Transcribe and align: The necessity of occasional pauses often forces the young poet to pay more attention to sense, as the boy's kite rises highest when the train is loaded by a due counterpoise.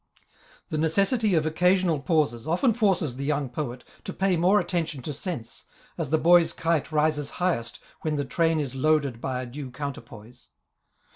The 0.69 0.79
necessity 0.79 1.35
of 1.35 1.45
occasional 1.45 1.99
pauses 1.99 2.47
often 2.47 2.73
forces 2.73 3.17
the 3.17 3.23
young 3.23 3.49
poet 3.49 3.83
to 4.03 4.11
pay 4.11 4.35
more 4.35 4.59
attention 4.59 5.03
to 5.03 5.13
sense, 5.13 5.65
as 5.95 6.09
the 6.09 6.17
boy's 6.17 6.53
kite 6.53 6.91
rises 6.91 7.29
highest 7.37 7.77
when 8.01 8.15
the 8.15 8.25
train 8.25 8.59
is 8.59 8.73
loaded 8.73 9.21
by 9.21 9.43
a 9.43 9.45
due 9.45 9.69
counterpoise. 9.69 10.49